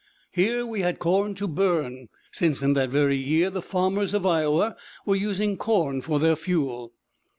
Here 0.31 0.65
we 0.65 0.81
had 0.81 0.97
corn 0.97 1.35
to 1.35 1.47
burn, 1.47 2.07
since 2.31 2.63
in 2.63 2.73
that 2.73 2.89
very 2.89 3.17
year 3.17 3.51
the 3.51 3.61
farmers 3.61 4.15
of 4.15 4.25
Iowa 4.25 4.75
were 5.05 5.15
using 5.15 5.57
corn 5.57 6.01
for 6.01 6.19
their 6.19 6.35
fuel. 6.35 6.93